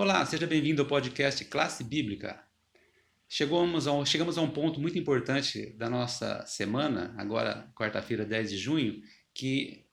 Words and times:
Olá, 0.00 0.24
seja 0.24 0.46
bem-vindo 0.46 0.80
ao 0.80 0.88
podcast 0.88 1.44
Classe 1.44 1.84
Bíblica. 1.84 2.42
Chegamos 3.28 3.86
a, 3.86 3.92
um, 3.92 4.02
chegamos 4.02 4.38
a 4.38 4.40
um 4.40 4.48
ponto 4.48 4.80
muito 4.80 4.98
importante 4.98 5.74
da 5.76 5.90
nossa 5.90 6.42
semana, 6.46 7.14
agora 7.18 7.70
quarta-feira, 7.76 8.24
10 8.24 8.50
de 8.50 8.56
junho, 8.56 9.02
que 9.34 9.84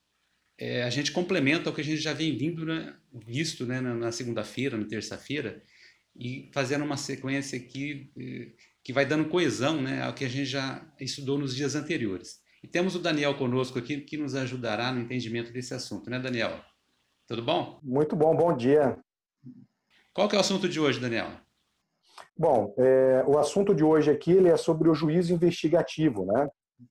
é, 0.58 0.84
a 0.84 0.90
gente 0.90 1.12
complementa 1.12 1.70
o 1.70 1.74
que 1.74 1.82
a 1.82 1.84
gente 1.84 1.98
já 1.98 2.14
vem 2.14 2.38
vindo, 2.38 2.66
né, 2.66 2.96
visto 3.12 3.66
né, 3.66 3.82
na, 3.82 4.10
segunda-feira, 4.14 4.78
na 4.78 4.86
terça-feira, 4.86 5.62
e 6.16 6.50
fazendo 6.54 6.86
uma 6.86 6.96
sequência 6.96 7.60
aqui 7.60 8.10
eh, 8.18 8.54
que 8.82 8.94
vai 8.94 9.06
dando 9.06 9.28
coesão 9.28 9.82
né, 9.82 10.04
ao 10.04 10.14
que 10.14 10.24
a 10.24 10.30
gente 10.30 10.46
já 10.46 10.90
estudou 11.02 11.38
nos 11.38 11.54
dias 11.54 11.76
anteriores. 11.76 12.40
E 12.64 12.68
temos 12.68 12.96
o 12.96 13.00
Daniel 13.00 13.36
conosco 13.36 13.78
aqui 13.78 14.00
que 14.00 14.16
nos 14.16 14.36
ajudará 14.36 14.90
no 14.90 15.02
entendimento 15.02 15.52
desse 15.52 15.74
assunto, 15.74 16.10
né, 16.10 16.18
Daniel? 16.18 16.64
Tudo 17.28 17.44
bom? 17.44 17.82
Muito 17.84 18.16
bom, 18.16 18.34
bom 18.34 18.56
dia. 18.56 18.98
Qual 20.18 20.28
que 20.28 20.36
é 20.36 20.40
o 20.40 20.42
assunto 20.42 20.68
de 20.68 20.80
hoje, 20.80 21.00
Daniel? 21.00 21.28
Bom, 22.36 22.74
é, 22.76 23.24
o 23.28 23.38
assunto 23.38 23.76
de 23.76 23.84
hoje 23.84 24.10
aqui 24.10 24.32
ele 24.32 24.50
é 24.50 24.58
sobre 24.58 24.90
o 24.90 24.96
juízo 24.96 25.32
investigativo, 25.32 26.26
né? 26.26 26.50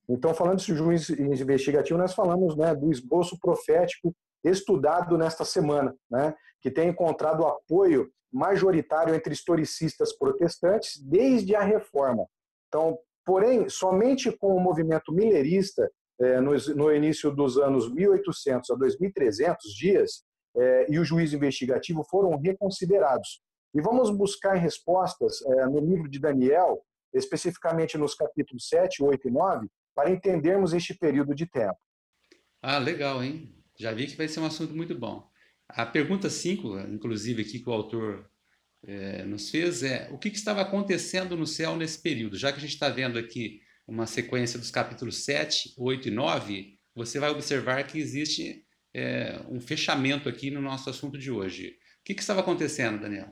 Então, 0.09 0.33
falando 0.33 0.61
de 0.61 0.73
juízo 0.73 1.21
investigativo, 1.21 1.99
nós 1.99 2.15
falamos 2.15 2.57
né, 2.57 2.73
do 2.73 2.89
esboço 2.89 3.37
profético 3.41 4.15
estudado 4.45 5.19
nesta 5.19 5.45
semana, 5.45 5.93
né, 6.09 6.37
que 6.61 6.71
tem 6.71 6.91
encontrado 6.91 7.45
apoio 7.45 8.09
majoritário 8.33 9.12
entre 9.12 9.33
historicistas 9.33 10.16
protestantes 10.16 10.97
desde 11.02 11.57
a 11.57 11.63
Reforma. 11.63 12.29
Então, 12.69 12.97
porém, 13.24 13.69
somente 13.69 14.30
com 14.30 14.55
o 14.55 14.61
movimento 14.61 15.13
millerista, 15.13 15.91
é, 16.21 16.41
no, 16.41 16.52
no 16.77 16.95
início 16.95 17.33
dos 17.33 17.59
anos 17.59 17.93
1800 17.93 18.71
a 18.71 18.77
2300 18.77 19.74
dias, 19.74 20.23
é, 20.56 20.87
e 20.88 20.98
o 20.98 21.05
juízo 21.05 21.37
investigativo 21.37 22.05
foram 22.05 22.37
reconsiderados. 22.38 23.40
E 23.74 23.80
vamos 23.80 24.10
buscar 24.10 24.54
respostas 24.54 25.43
é, 25.43 25.66
no 25.66 25.80
livro 25.80 26.09
de 26.09 26.18
Daniel, 26.18 26.82
especificamente 27.13 27.98
nos 27.98 28.15
capítulos 28.15 28.68
7, 28.68 29.02
8 29.02 29.29
e 29.29 29.30
9, 29.30 29.68
para 29.95 30.10
entendermos 30.10 30.73
este 30.73 30.95
período 30.95 31.35
de 31.35 31.46
tempo. 31.46 31.79
Ah, 32.63 32.79
legal, 32.79 33.23
hein? 33.23 33.54
Já 33.79 33.93
vi 33.93 34.07
que 34.07 34.16
vai 34.16 34.29
ser 34.29 34.40
um 34.40 34.46
assunto 34.46 34.74
muito 34.74 34.98
bom. 34.98 35.29
A 35.68 35.85
pergunta 35.85 36.30
5, 36.30 36.79
inclusive, 36.91 37.43
aqui 37.43 37.59
que 37.59 37.68
o 37.68 37.73
autor 37.73 38.30
é, 38.85 39.24
nos 39.24 39.51
fez 39.51 39.82
é 39.82 40.09
o 40.13 40.18
que, 40.18 40.30
que, 40.30 40.37
estava 40.37 40.63
acontecendo 40.63 41.37
no 41.37 41.46
céu 41.46 41.76
nesse 41.76 42.01
período? 42.01 42.37
Já 42.37 42.52
que 42.52 42.59
a 42.59 42.60
gente 42.60 42.74
está 42.74 42.88
vendo 42.88 43.18
aqui 43.18 43.60
uma 43.87 44.07
sequência 44.07 44.59
dos 44.59 44.70
capítulos 44.70 45.24
7, 45.24 45.74
8 45.76 46.09
e 46.09 46.10
9, 46.10 46.79
você 46.95 47.18
vai 47.18 47.30
observar 47.30 47.87
que 47.87 47.98
existe 47.98 48.66
é, 48.97 49.39
um 49.51 49.61
fechamento 49.61 50.27
aqui 50.27 50.51
no 50.51 50.63
nosso 50.63 50.89
assunto 50.89 51.19
de 51.19 51.30
hoje. 51.30 51.69
O 52.01 52.05
que, 52.05 52.15
que 52.15 52.23
estava 52.23 52.41
acontecendo, 52.41 52.99
Daniel? 52.99 53.29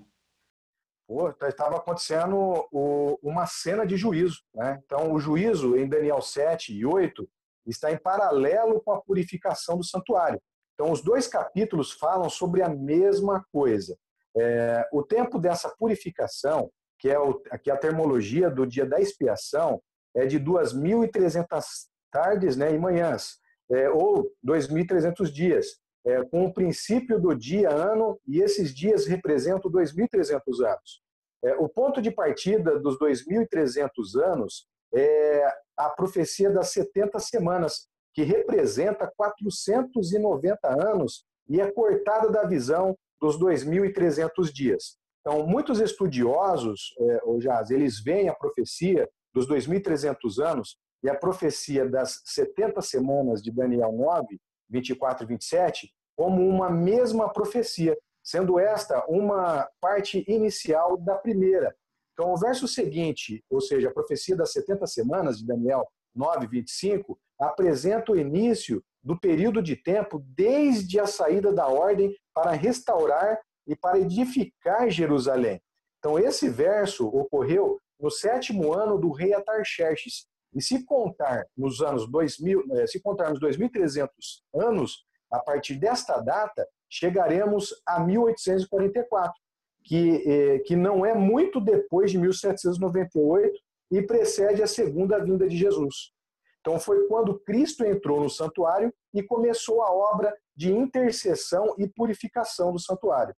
Tá, 1.38 1.48
estava 1.48 1.76
acontecendo 1.76 2.36
o, 2.70 3.18
uma 3.22 3.46
cena 3.46 3.86
de 3.86 3.96
juízo. 3.96 4.42
Né? 4.54 4.78
Então, 4.84 5.10
o 5.10 5.18
juízo 5.18 5.74
em 5.76 5.88
Daniel 5.88 6.20
7 6.20 6.74
e 6.74 6.84
8 6.84 7.26
está 7.66 7.90
em 7.90 7.96
paralelo 7.96 8.80
com 8.82 8.92
a 8.92 9.00
purificação 9.00 9.78
do 9.78 9.84
santuário. 9.84 10.38
Então, 10.74 10.92
os 10.92 11.02
dois 11.02 11.26
capítulos 11.26 11.92
falam 11.92 12.28
sobre 12.28 12.60
a 12.60 12.68
mesma 12.68 13.42
coisa. 13.50 13.96
É, 14.36 14.86
o 14.92 15.02
tempo 15.02 15.38
dessa 15.38 15.70
purificação, 15.78 16.70
que 16.98 17.08
é, 17.08 17.18
o, 17.18 17.40
que 17.62 17.70
é 17.70 17.72
a 17.72 17.78
termologia 17.78 18.50
do 18.50 18.66
dia 18.66 18.84
da 18.84 19.00
expiação, 19.00 19.80
é 20.14 20.26
de 20.26 20.38
2.300 20.38 21.64
tardes 22.10 22.54
né, 22.54 22.74
e 22.74 22.78
manhãs 22.78 23.42
é, 23.70 23.88
ou 23.90 24.30
2.300 24.46 25.30
dias, 25.30 25.66
é, 26.06 26.22
com 26.24 26.44
o 26.44 26.52
princípio 26.52 27.18
do 27.18 27.34
dia, 27.34 27.70
ano, 27.70 28.18
e 28.26 28.40
esses 28.40 28.74
dias 28.74 29.06
representam 29.06 29.70
2.300 29.70 30.40
anos. 30.66 31.02
É, 31.42 31.54
o 31.56 31.68
ponto 31.68 32.00
de 32.00 32.10
partida 32.10 32.78
dos 32.78 32.98
2.300 32.98 33.90
anos 34.22 34.66
é 34.94 35.46
a 35.76 35.88
profecia 35.90 36.50
das 36.50 36.70
70 36.70 37.18
semanas, 37.18 37.88
que 38.12 38.22
representa 38.22 39.10
490 39.16 40.68
anos 40.68 41.24
e 41.48 41.60
é 41.60 41.70
cortada 41.70 42.30
da 42.30 42.44
visão 42.44 42.96
dos 43.20 43.38
2.300 43.38 44.52
dias. 44.52 44.96
Então, 45.20 45.46
muitos 45.46 45.80
estudiosos, 45.80 46.94
é, 46.98 47.40
Jaz, 47.40 47.70
eles 47.70 48.00
veem 48.02 48.28
a 48.28 48.34
profecia 48.34 49.08
dos 49.32 49.48
2.300 49.48 50.44
anos 50.44 50.76
e 51.04 51.10
a 51.10 51.14
profecia 51.14 51.86
das 51.86 52.22
70 52.24 52.80
semanas 52.80 53.42
de 53.42 53.52
Daniel 53.52 53.92
9, 53.92 54.40
24 54.70 55.24
e 55.24 55.26
27, 55.28 55.94
como 56.16 56.48
uma 56.48 56.70
mesma 56.70 57.30
profecia, 57.30 57.96
sendo 58.24 58.58
esta 58.58 59.04
uma 59.06 59.68
parte 59.82 60.24
inicial 60.26 60.96
da 60.96 61.14
primeira. 61.14 61.76
Então, 62.14 62.32
o 62.32 62.38
verso 62.38 62.66
seguinte, 62.66 63.44
ou 63.50 63.60
seja, 63.60 63.90
a 63.90 63.92
profecia 63.92 64.34
das 64.34 64.52
70 64.52 64.86
semanas 64.86 65.38
de 65.38 65.46
Daniel 65.46 65.86
9, 66.14 66.46
25, 66.46 67.18
apresenta 67.38 68.12
o 68.12 68.16
início 68.16 68.82
do 69.02 69.18
período 69.18 69.62
de 69.62 69.76
tempo 69.76 70.24
desde 70.34 70.98
a 70.98 71.06
saída 71.06 71.52
da 71.52 71.66
ordem 71.66 72.16
para 72.32 72.52
restaurar 72.52 73.38
e 73.66 73.76
para 73.76 73.98
edificar 73.98 74.88
Jerusalém. 74.88 75.60
Então, 75.98 76.18
esse 76.18 76.48
verso 76.48 77.06
ocorreu 77.08 77.78
no 78.00 78.10
sétimo 78.10 78.72
ano 78.72 78.98
do 78.98 79.10
rei 79.10 79.34
Atarxerxes, 79.34 80.26
e 80.54 80.62
se 80.62 80.84
contar 80.84 81.46
nos 81.56 81.80
anos 81.80 82.08
2000, 82.10 82.64
eh, 82.72 82.86
se 82.86 83.00
contarmos 83.00 83.40
2.300 83.40 84.08
anos, 84.54 85.04
a 85.30 85.40
partir 85.40 85.74
desta 85.76 86.20
data, 86.20 86.66
chegaremos 86.88 87.74
a 87.86 87.98
1844, 88.00 89.34
que, 89.82 90.22
eh, 90.26 90.58
que 90.60 90.76
não 90.76 91.04
é 91.04 91.14
muito 91.14 91.60
depois 91.60 92.10
de 92.10 92.18
1798 92.18 93.58
e 93.90 94.02
precede 94.02 94.62
a 94.62 94.66
segunda 94.66 95.18
vinda 95.18 95.46
de 95.48 95.56
Jesus. 95.56 96.12
Então, 96.60 96.78
foi 96.80 97.06
quando 97.08 97.38
Cristo 97.40 97.84
entrou 97.84 98.20
no 98.20 98.30
santuário 98.30 98.92
e 99.12 99.22
começou 99.22 99.82
a 99.82 99.92
obra 99.92 100.34
de 100.56 100.72
intercessão 100.72 101.74
e 101.78 101.86
purificação 101.86 102.72
do 102.72 102.78
santuário. 102.78 103.34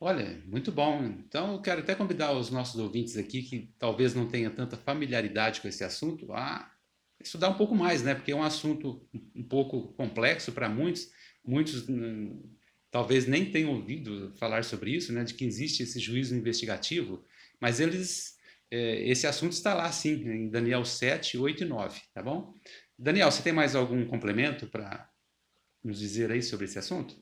Olha, 0.00 0.40
muito 0.46 0.70
bom. 0.70 1.02
Então, 1.04 1.54
eu 1.54 1.60
quero 1.60 1.80
até 1.80 1.94
convidar 1.94 2.32
os 2.32 2.50
nossos 2.50 2.80
ouvintes 2.80 3.16
aqui 3.16 3.42
que 3.42 3.74
talvez 3.78 4.14
não 4.14 4.28
tenham 4.28 4.54
tanta 4.54 4.76
familiaridade 4.76 5.60
com 5.60 5.66
esse 5.66 5.82
assunto 5.82 6.32
a 6.32 6.72
estudar 7.20 7.48
um 7.48 7.54
pouco 7.54 7.74
mais, 7.74 8.02
né? 8.02 8.14
Porque 8.14 8.30
é 8.30 8.36
um 8.36 8.42
assunto 8.42 9.04
um 9.34 9.42
pouco 9.42 9.92
complexo 9.94 10.52
para 10.52 10.68
muitos. 10.68 11.10
Muitos 11.44 11.86
talvez 12.90 13.26
nem 13.26 13.50
tenham 13.50 13.72
ouvido 13.72 14.32
falar 14.36 14.62
sobre 14.62 14.92
isso, 14.94 15.12
né? 15.12 15.24
De 15.24 15.34
que 15.34 15.44
existe 15.44 15.82
esse 15.82 15.98
juízo 15.98 16.34
investigativo, 16.36 17.24
mas 17.60 17.80
eles 17.80 18.38
é, 18.70 19.08
esse 19.08 19.26
assunto 19.26 19.52
está 19.52 19.74
lá 19.74 19.90
sim, 19.90 20.12
em 20.28 20.48
Daniel 20.48 20.84
7, 20.84 21.38
8 21.38 21.64
e 21.64 21.66
9, 21.66 22.00
tá 22.14 22.22
bom? 22.22 22.54
Daniel, 22.98 23.30
você 23.30 23.42
tem 23.42 23.52
mais 23.52 23.74
algum 23.74 24.06
complemento 24.06 24.66
para 24.68 25.10
nos 25.82 25.98
dizer 25.98 26.30
aí 26.30 26.42
sobre 26.42 26.66
esse 26.66 26.78
assunto? 26.78 27.16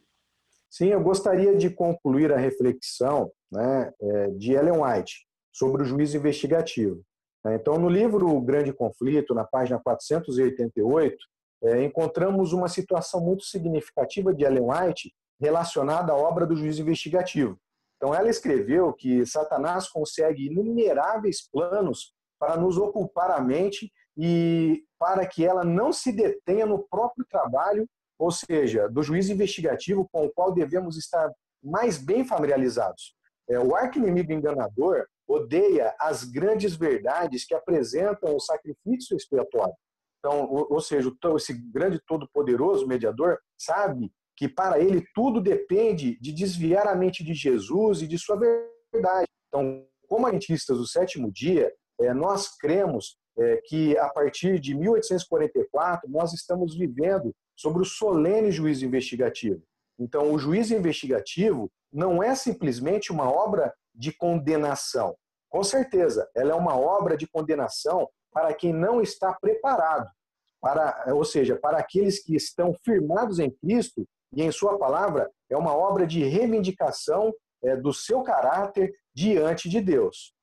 Sim, 0.71 0.89
eu 0.89 1.01
gostaria 1.01 1.57
de 1.57 1.71
concluir 1.71 2.33
a 2.33 2.37
reflexão 2.37 3.31
né, 3.51 3.93
é, 4.01 4.31
de 4.31 4.53
Ellen 4.53 4.83
White 4.83 5.27
sobre 5.53 5.83
o 5.83 5.85
juízo 5.85 6.17
investigativo. 6.17 7.03
Né. 7.45 7.57
Então, 7.57 7.79
no 7.79 7.89
livro 7.89 8.29
O 8.29 8.41
Grande 8.41 8.73
Conflito, 8.73 9.35
na 9.35 9.45
página 9.45 9.81
488, 9.83 11.17
é, 11.65 11.85
encontramos 11.85 12.53
uma 12.53 12.69
situação 12.69 13.21
muito 13.21 13.45
significativa 13.45 14.35
de 14.35 14.45
Ellen 14.45 14.69
White 14.69 15.13
relacionada 15.41 16.13
à 16.13 16.17
obra 16.17 16.47
do 16.47 16.57
juízo 16.57 16.83
investigativo. 16.83 17.59
Então, 17.97 18.15
ela 18.15 18.29
escreveu 18.29 18.93
que 18.93 19.25
Satanás 19.25 19.89
consegue 19.89 20.47
inumeráveis 20.47 21.49
planos 21.51 22.13
para 22.39 22.57
nos 22.57 22.77
ocupar 22.77 23.31
a 23.31 23.41
mente 23.41 23.91
e 24.17 24.83
para 24.99 25.27
que 25.27 25.45
ela 25.45 25.65
não 25.65 25.93
se 25.93 26.13
detenha 26.13 26.67
no 26.67 26.87
próprio 26.89 27.25
trabalho 27.31 27.89
ou 28.19 28.31
seja, 28.31 28.89
do 28.89 29.03
juízo 29.03 29.33
investigativo 29.33 30.09
com 30.11 30.25
o 30.25 30.31
qual 30.31 30.53
devemos 30.53 30.97
estar 30.97 31.31
mais 31.63 31.99
bem 31.99 32.25
familiarizados. 32.25 33.15
É, 33.49 33.59
o 33.59 33.75
arqui-inimigo 33.75 34.33
enganador 34.33 35.07
odeia 35.27 35.95
as 36.01 36.25
grandes 36.25 36.77
verdades 36.77 37.45
que 37.45 37.55
apresentam 37.55 38.35
o 38.35 38.41
sacrifício 38.41 39.17
expiatório. 39.17 39.75
Então, 40.19 40.49
ou, 40.51 40.67
ou 40.71 40.81
seja, 40.81 41.13
esse 41.37 41.53
grande 41.73 42.01
todo-poderoso 42.07 42.87
mediador 42.87 43.39
sabe 43.59 44.11
que 44.37 44.49
para 44.49 44.79
ele 44.81 45.05
tudo 45.15 45.41
depende 45.41 46.19
de 46.21 46.33
desviar 46.33 46.87
a 46.87 46.95
mente 46.95 47.25
de 47.25 47.35
Jesus 47.35 48.03
e 48.03 48.07
de 48.07 48.19
sua 48.19 48.37
verdade. 48.37 49.27
Então, 49.49 49.87
como 50.09 50.27
adventistas 50.27 50.79
do 50.79 50.87
sétimo 50.87 51.31
dia, 51.33 51.73
é, 52.01 52.13
nós 52.13 52.57
cremos 52.57 53.19
é, 53.39 53.61
que 53.65 53.97
a 53.99 54.09
partir 54.09 54.61
de 54.61 54.75
1844 54.75 56.11
nós 56.11 56.33
estamos 56.33 56.77
vivendo 56.77 57.35
sobre 57.57 57.83
o 57.83 57.87
solene 57.87 58.53
juízo 58.53 58.85
investigativo. 58.85 59.63
Então, 59.99 60.33
o 60.33 60.39
juízo 60.39 60.75
investigativo 60.75 61.71
não 61.93 62.23
é 62.23 62.35
simplesmente 62.35 63.11
uma 63.11 63.31
obra 63.31 63.73
de 63.95 64.13
condenação. 64.13 65.17
Com 65.49 65.65
certeza, 65.65 66.29
ela 66.35 66.53
é 66.53 66.55
uma 66.55 66.77
obra 66.77 67.17
de 67.17 67.27
condenação 67.27 68.09
para 68.31 68.53
quem 68.53 68.73
não 68.73 69.01
está 69.01 69.33
preparado, 69.33 70.11
para, 70.61 71.07
ou 71.15 71.25
seja, 71.25 71.57
para 71.57 71.79
aqueles 71.79 72.23
que 72.23 72.37
estão 72.37 72.75
firmados 72.85 73.39
em 73.39 73.51
Cristo 73.51 74.07
e 74.35 74.43
em 74.43 74.53
Sua 74.53 74.79
palavra, 74.79 75.31
é 75.49 75.57
uma 75.57 75.75
obra 75.75 76.07
de 76.07 76.23
reivindicação 76.23 77.33
é, 77.65 77.75
do 77.75 77.95
seu 77.95 78.23
caráter 78.23 78.93
diante 79.15 79.71
de 79.71 79.81
Deus. 79.81 80.35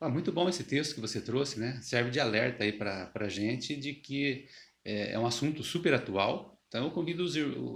Ah, 0.00 0.08
muito 0.08 0.30
bom 0.30 0.48
esse 0.48 0.62
texto 0.62 0.94
que 0.94 1.00
você 1.00 1.20
trouxe, 1.20 1.58
né? 1.58 1.80
Serve 1.82 2.10
de 2.10 2.20
alerta 2.20 2.62
aí 2.62 2.72
para 2.72 3.10
a 3.14 3.28
gente 3.28 3.76
de 3.76 3.94
que 3.94 4.46
é, 4.84 5.12
é, 5.12 5.18
um 5.18 5.26
assunto 5.26 5.62
super 5.62 5.94
atual. 5.94 6.60
Então 6.68 6.84
eu 6.84 6.90
convido 6.90 7.22
os, 7.22 7.34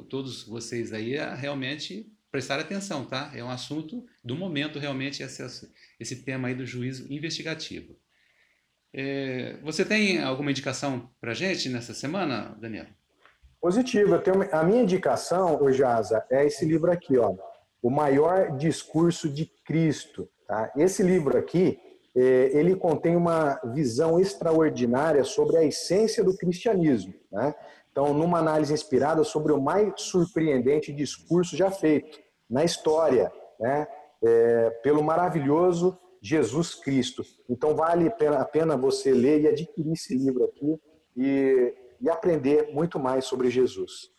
todos 0.09 0.45
vocês 0.45 0.93
aí 0.93 1.19
a 1.19 1.35
realmente 1.35 2.13
prestar 2.31 2.59
atenção, 2.59 3.05
tá? 3.05 3.31
É 3.35 3.45
um 3.45 3.51
assunto 3.51 4.05
do 4.25 4.35
momento 4.35 4.79
realmente 4.79 5.23
esse, 5.23 5.71
esse 6.01 6.25
tema 6.25 6.49
aí 6.49 6.55
do 6.55 6.67
juízo 6.67 7.13
investigativo. 7.13 7.97
É, 8.95 9.57
você 9.63 9.85
tem 9.85 10.23
alguma 10.23 10.51
indicação 10.51 11.11
para 11.21 11.33
gente 11.33 11.69
nessa 11.69 11.95
semana, 11.95 12.57
Daniel? 12.61 12.87
Positivo. 13.61 14.15
Eu 14.15 14.23
tenho, 14.23 14.55
a 14.55 14.65
minha 14.65 14.83
indicação, 14.83 15.71
Jaza, 15.73 16.25
é 16.31 16.45
esse 16.47 16.65
livro 16.65 16.91
aqui, 16.91 17.17
ó, 17.17 17.35
O 17.81 17.91
Maior 17.91 18.57
Discurso 18.59 19.29
de 19.29 19.47
Cristo. 19.65 20.29
Tá? 20.47 20.73
Esse 20.77 21.03
livro 21.03 21.39
aqui, 21.39 21.79
ele 22.15 22.77
contém 22.77 23.17
uma 23.17 23.59
visão 23.73 24.21
extraordinária 24.21 25.25
sobre 25.25 25.57
a 25.57 25.65
essência 25.65 26.23
do 26.23 26.37
cristianismo. 26.37 27.15
Né? 27.31 27.55
Então, 27.91 28.15
numa 28.15 28.39
análise 28.39 28.73
inspirada 28.73 29.23
sobre 29.23 29.53
o 29.53 29.61
mais 29.61 29.93
surpreendente 30.01 30.93
discurso 30.93 31.57
já 31.57 31.71
feito 31.71 32.19
na 32.49 32.65
história, 32.65 33.33
né? 33.61 33.87
É, 34.25 34.71
pelo 34.85 35.03
maravilhoso 35.03 35.99
Jesus 36.21 36.77
Cristo. 36.77 37.25
Então, 37.51 37.75
vale 37.75 38.07
a 38.09 38.45
pena 38.45 38.77
você 38.77 39.13
ler 39.13 39.41
e 39.41 39.49
adquirir 39.49 39.93
esse 39.93 40.17
livro 40.17 40.45
aqui 40.45 40.79
e, 41.17 41.75
e 42.01 42.09
aprender 42.09 42.73
muito 42.73 43.01
mais 43.01 43.25
sobre 43.25 43.51
Jesus. 43.51 44.13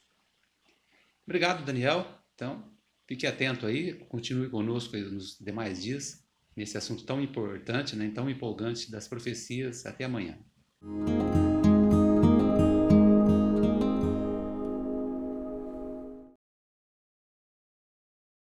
Obrigado, 1.25 1.63
Daniel. 1.63 2.05
Então, 2.35 2.63
fique 3.07 3.25
atento 3.25 3.65
aí, 3.65 3.93
continue 4.09 4.49
conosco 4.49 4.97
nos 4.97 5.39
demais 5.39 5.81
dias, 5.81 6.22
nesse 6.55 6.77
assunto 6.77 7.03
tão 7.03 7.21
importante, 7.21 7.95
né, 7.95 8.11
tão 8.13 8.29
empolgante 8.29 8.91
das 8.91 9.07
profecias. 9.07 9.85
Até 9.85 10.05
amanhã. 10.05 10.37